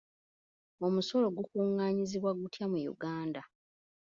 Omusolo 0.85 1.27
gukungaanyizibwa 1.37 2.31
gutya 2.39 2.65
mu 2.71 2.79
Uganda? 2.93 3.41